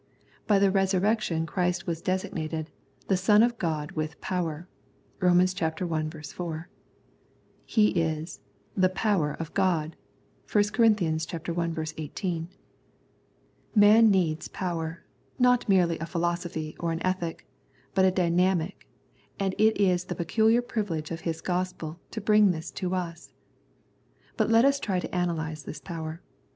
[0.47, 2.71] By the Resurrection Christ was designated"
[3.07, 4.67] the Son of God with power"
[5.19, 5.39] (Rom.
[5.41, 5.45] i.
[6.21, 6.69] 4).
[7.67, 8.39] He is"
[8.75, 9.95] the power of God"
[10.55, 10.85] (i Cor.
[11.67, 11.85] i.
[11.99, 12.47] 18).
[13.75, 15.03] Man needs power,
[15.37, 17.45] not merely a philosophy or an ethic,
[17.93, 18.89] but a dynamic,
[19.39, 23.33] and it is the peculiar privilege of His Gospel to bring this to us.
[24.35, 26.23] But let us try to analyse this power.